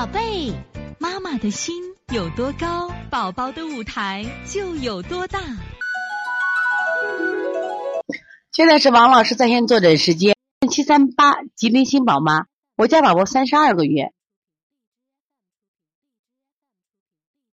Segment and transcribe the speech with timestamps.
[0.00, 0.54] 宝贝，
[0.98, 1.74] 妈妈的心
[2.10, 5.38] 有多高，宝宝的舞台就有多大。
[8.50, 10.34] 现在是王老师在线坐诊时间，
[10.70, 12.46] 七三八吉林新宝妈，
[12.78, 14.14] 我家宝宝三十二个月，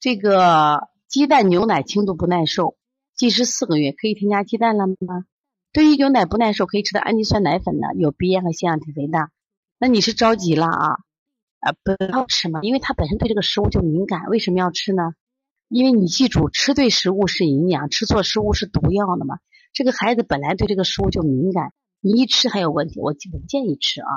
[0.00, 2.74] 这个鸡蛋牛奶轻度不耐受，
[3.14, 5.26] 计时四个月，可以添加鸡蛋了吗？
[5.74, 9.30] 对于牛奶不耐受，可以吃的氨基酸奶粉呢，有鼻炎和腺样体肥大。
[9.76, 11.00] 那你是着急了啊？
[11.60, 14.24] 啊，不要吃嘛，因为他本身对这个食物就敏感。
[14.26, 15.12] 为什么要吃呢？
[15.68, 19.38] 因为你记住，吃对食物是营养，吃错食物是毒药的嘛。
[19.72, 24.08] 这个孩子本来对这个食物就敏感，你一吃还有问题，我不建议吃啊。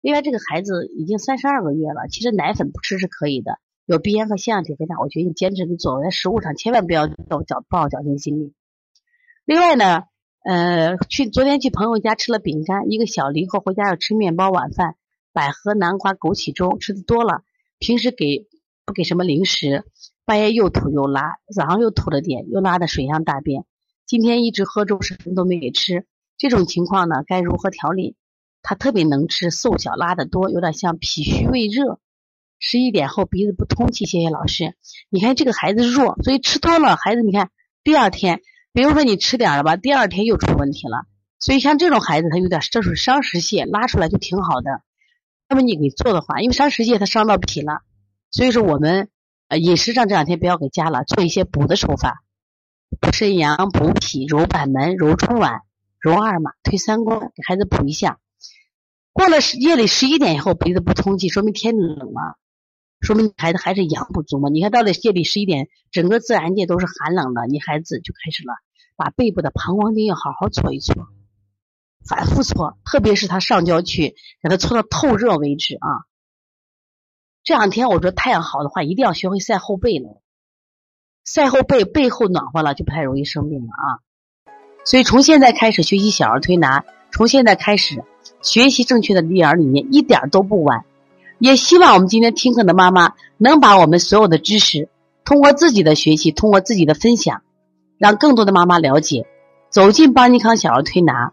[0.00, 3.58] 另外，这个孩子已经三十二个月了，其实奶粉不吃是可以的。
[3.86, 8.52] 有鼻炎和腺样体肥大，我觉得你坚持你做，在食物上千万不要侥抱侥幸心理。
[9.44, 10.04] 另外呢。
[10.44, 14.96] 呃，去昨天去朋友家吃了饼干，一个小梨后回家要吃面包晚饭，
[15.32, 17.42] 百合南瓜枸杞粥吃的多了，
[17.78, 18.46] 平时给
[18.84, 19.84] 不给什么零食，
[20.24, 23.64] 半夜又吐又拉，早上又吐了点，又拉的水样大便，
[24.06, 28.16] 今天一直喝粥，什么都没给吃，这种情况呢，该如何调理？
[28.62, 31.98] 他特别能吃，瘦小，拉的多，有点像脾虚胃热，
[32.60, 34.06] 十一点后鼻子不通气。
[34.06, 34.74] 谢谢老师，
[35.10, 37.50] 你看这个孩子弱，所以吃多了，孩子你看
[37.82, 38.40] 第二天。
[38.74, 41.04] 比如说你吃点了吧，第二天又出问题了，
[41.38, 44.80] 所以像这种孩子他有点这是伤食泻，拉出来就挺好的。
[45.52, 47.82] 那么你给做的话，因为伤食泻它伤到脾了，
[48.30, 49.10] 所以说我们
[49.48, 52.22] 呃饮食上这两天不要给加了，做一些补的手法，
[52.98, 55.60] 补肾阳、补脾、揉板门、揉中脘、
[56.00, 58.18] 揉二马、推三关，给孩子补一下。
[59.12, 62.38] 过了夜里十一点以后鼻子不通气，说明天冷了。
[63.02, 64.48] 说明孩子还是阳不足嘛？
[64.48, 68.54] 你看到了夜里十一点，整个自然界都是寒冷的，你孩子就开始了，
[68.96, 70.94] 把背部的膀胱经要好好搓一搓，
[72.06, 76.04] 反复搓，特别是他上焦区，给他搓到透热为止啊。
[77.44, 80.20] 这两天我说太阳好的话，一定要学会晒后背了，
[81.24, 83.86] 晒后背，背后暖和了就不太容易生病了啊。
[84.84, 88.04] 所以从现在开始学习小儿推拿，从现在开始
[88.42, 90.84] 学习正确的育儿理念，一点都不晚。
[91.38, 94.88] 也希望我们今天听课的妈妈能把我们所有的知识，
[95.24, 97.42] 通过自己的学习，通过自己的分享，
[97.98, 99.26] 让更多的妈妈了解，
[99.70, 101.32] 走进邦尼康小儿推拿，